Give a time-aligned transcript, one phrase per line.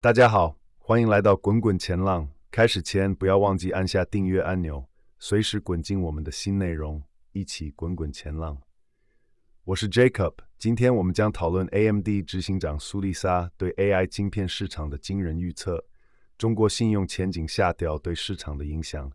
[0.00, 2.28] 大家好，欢迎来到滚滚前浪。
[2.52, 8.56] 开始前，不要忘记按下订阅按钮，随时滚进我们的新内容，一起滚滚前浪。
[9.64, 15.84] 我是 Jacob，今天我们将讨论 AMD 执行长苏丽莎对 AI 晶片市场的惊人预测，
[16.38, 19.10] 中国信用前景下调对市场的影响，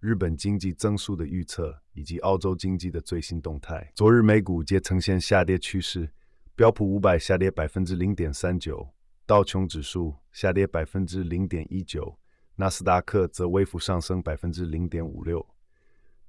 [0.00, 3.92] 日本经济增速的预测，以及澳洲经济的最新动态。
[3.94, 6.10] 昨日美股皆呈现下跌趋势，
[6.56, 8.93] 标普五百下跌百分之零点三九。
[9.26, 12.18] 道琼指数下跌百分之零点一九，
[12.56, 15.46] 纳斯达克则微幅上升百分之零点五六。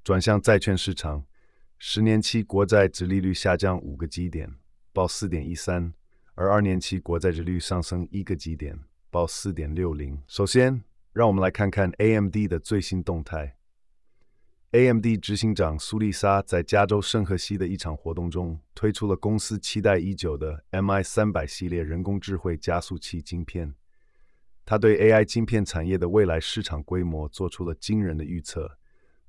[0.01, 1.25] 转向债券市场，
[1.77, 4.49] 十年期国债殖利率下降五个基点，
[4.93, 5.93] 报四点一三，
[6.35, 10.21] 而二年期国债殖率上升一个基点，报四点六零。
[10.25, 10.81] 首先，
[11.11, 13.57] 让我们来看看 AMD 的最新动态。
[14.75, 23.73] AMD 执行长苏丽莎在加州圣荷西的一场活动中推出了公司期待已久的 MI 三百系列人工智慧加速器晶片。
[24.65, 28.69] 他对 AI 晶片产业的未来市场规模做出了惊人的预测，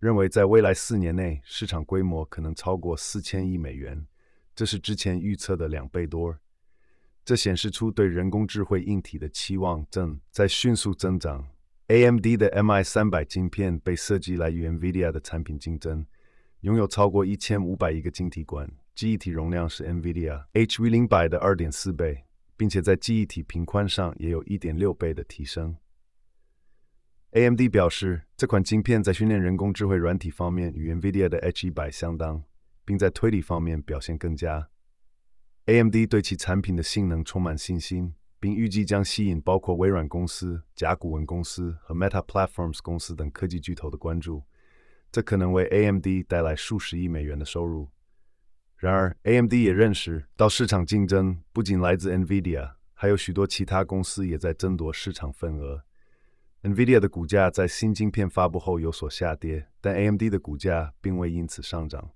[0.00, 4.04] 认为在未来四年内市场规模可能超过四千亿美元，
[4.52, 6.36] 这是之前预测的两倍多。
[7.24, 11.46] 这显示出对人工智慧硬体的期望正在迅速增长。
[11.88, 16.04] AMD 的 MI 三百晶片被设计来与 NVIDIA 的产品竞争，
[16.62, 22.24] 拥有超过一千五百亿个晶体管，记忆体容量是 NVIDIA HV000 的二点四倍，
[22.56, 25.76] 并且在记忆体频宽上也有一点六倍的提升。
[27.30, 32.42] AMD 表示，这款晶片在训练人工智慧软体方面与 NVIDIA 的 H100 相当，
[32.84, 34.68] 并在推理方面表现更佳。
[35.66, 38.16] AMD 对其产品的性能充满信心。
[38.54, 44.42] 预计将吸引包括微软公司、甲骨文公司和 Meta Platforms 公司等科技巨头的关注，
[45.10, 47.88] 这可能为 AMD 带来数十亿美元的收入。
[48.76, 55.82] 然而，AMD 也认识到市场竞争不仅来自 NVIDIA，还有许多其他公司也在争夺市场份额。
[56.62, 62.10] NVIDIA 的股价在新晶片发布后有所下跌，但 AMD 的股价并未因此上涨。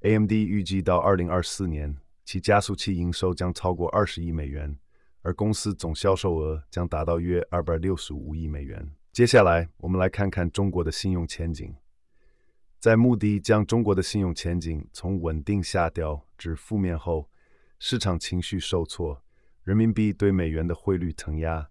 [0.00, 4.78] AMD 预计到2024年，其加速器营收将超过20亿美元。
[5.22, 8.90] 而公司总销售额将达到约二百六十五亿美元。
[9.12, 11.74] 接下来，我们来看看中国的信用前景。
[12.78, 17.28] 在穆迪将中国的信用前景从稳定下调至负面后，
[17.78, 19.22] 市场情绪受挫，
[19.62, 21.68] 人民币对美元的汇率承压。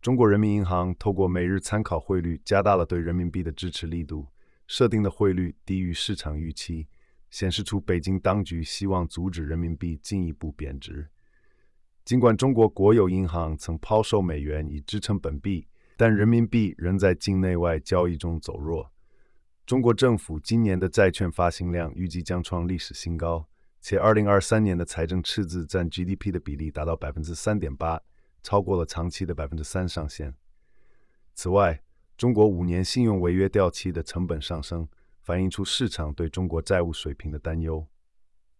[0.00, 4.28] 中国人民银行透过每日参考汇率加大了对人民币的支持力度，
[4.66, 6.86] 设定的汇率低于市场预期，
[7.28, 11.10] 显示出北京当局希望阻止人民币进一步贬值。
[12.06, 18.92] 尽管中国国有银行曾抛售美元以支撑本币，但人民币仍在境内外交易中走弱。
[19.66, 23.48] 中国政府今年的债券发行量预计将创历史新高，
[23.80, 28.00] 且2023年的财政赤字占 GDP 的比例达到百分之三点八，
[28.40, 30.32] 超过了长期的百分之三上限。
[31.34, 31.82] 此外，
[32.16, 34.86] 中国五年信用违约掉期的成本上升，
[35.22, 37.84] 反映出市场对中国债务水平的担忧。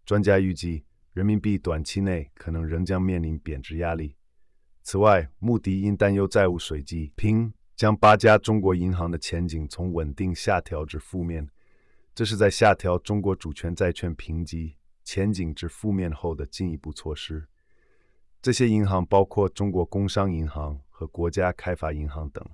[0.05, 0.85] 专家预计，
[1.17, 4.15] 人民币短期内可能仍将面临贬值压力。
[4.83, 11.49] 此外，穆迪因担忧债务水浸，评将八家中国银行的前景从稳定下调至负面，
[12.15, 17.49] 这是在下调中国主权债券评级前景至负面后的进一步措施。
[18.43, 22.47] 这些银行包括中国工商银行和国家开发银行等。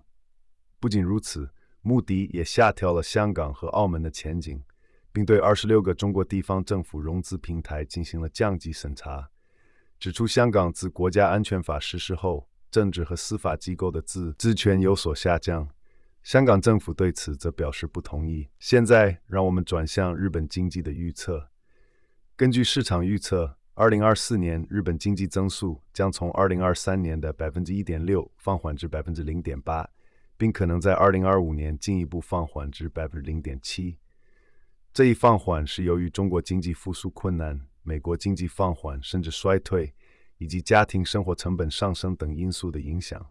[0.79, 1.51] 不仅如此，
[1.81, 4.63] 穆迪也下调了香港和澳门的前景。
[5.13, 9.29] 并对二十六个中国地方政府融资平台进行了降级审查，
[9.99, 15.69] 指出香港自国家安全法实施后，政治和司法机构的自治权有所下降。
[16.23, 18.49] 香港政府对此则表示不同意。
[18.59, 21.49] 现在，让我们转向日本经济的预测。
[22.37, 29.89] 根据市场预测，二零二四年日本经济增速将从二零二三年的百分之一点六放缓至百分之零点八，
[30.37, 33.99] 并可能在二零二五年进一步放缓至百分之零点七。
[34.95, 39.95] 这一放缓是由于中国经济复苏困难、美国经济放缓甚至衰退，
[40.37, 43.31] 以及家庭生活成本上升等因素的影响。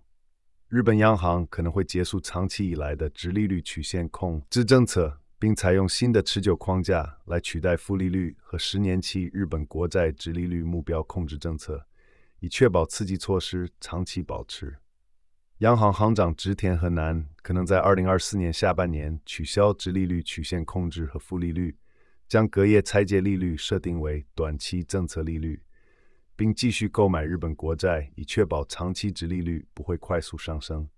[0.70, 11.86] 日本央行可能会结束长期以来的直利率曲线控制政策，并采用新的持久框架来取代负利率和十年期日本国债直利率目标控制政策，
[12.40, 14.75] 以确保刺激措施长期保持。
[15.62, 21.78] 央行行长植田和男可能在二零二四年下半年取消直利率曲线控制和负利率，
[22.28, 25.62] 将隔夜拆借利率设定为短期政策利率，
[26.36, 30.90] 并继续购买日本国债，以确保长期殖利率不会快速上升。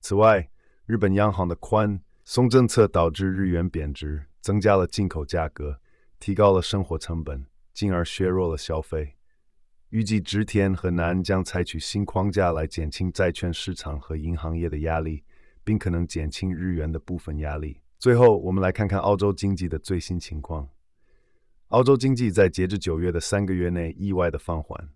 [0.00, 0.50] 此外，
[0.84, 5.78] 日本央行的宽松政策导致日元贬值，增加了进口价格，
[6.18, 9.14] 提高了生活成本，进而削弱了消费。
[9.92, 15.22] 预计植田和南将采取新框架来减轻债券市场和银行业的压力，
[15.62, 17.82] 并可能减轻日元的部分压力。
[17.98, 20.66] 最后，我们来看看澳洲经济的最新情况。
[21.68, 24.88] 澳洲经济在截至九月的三个月内意外的放缓，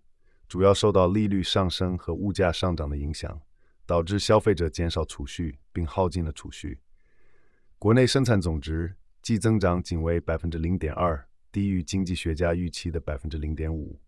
[0.47, 3.39] 主要受到利率上升和物价上涨的影响，
[3.85, 6.79] 导致消费者减少储蓄并耗尽了储蓄。
[7.77, 13.99] 国内生产总值季增长仅为百分之零点二，低于经济学家预期的百分之零点五。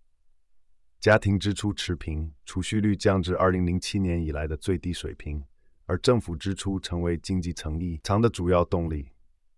[1.00, 5.42] 家庭支出持平，储蓄率降至二零零七年以来的最低水平，
[5.86, 9.08] 而政府支出成为经济成长的主要动力。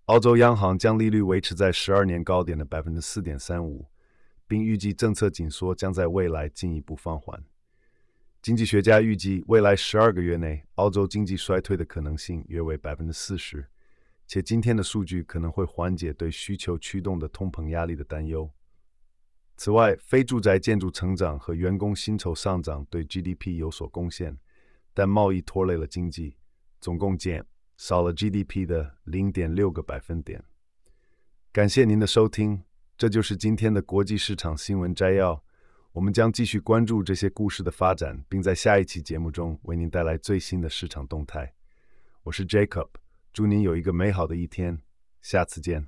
[0.05, 3.87] 澳洲央行将利率维持在十二年高点的百分之四点三五，
[4.47, 7.43] 并预计政策紧缩将在未来进一步放缓。
[8.43, 13.67] 经济学家预计，未来十二个月内，澳洲经济衰退的可能性约为百分之四十，
[14.27, 18.47] 且今天的数据可能会缓解对需求驱动的通膨压力的担忧。
[19.63, 24.39] 此外，非住宅建筑成长和员工薪酬上涨对 GDP 有所贡献，
[24.91, 26.35] 但贸易拖累了经济，
[26.79, 27.45] 总共减。
[27.77, 30.43] 少了 GDP 的零点六个百分点。
[31.51, 32.63] 感谢您的收听，
[32.97, 35.43] 这就是今天的国际市场新闻摘要。
[35.91, 41.53] 我们将继续关注这些故事的发展，并在下一期节目中为您带来最新的市场动态。
[42.23, 42.89] 我是 Jacob，
[43.31, 44.81] 祝您有一个美好的一天，
[45.21, 45.87] 下次见。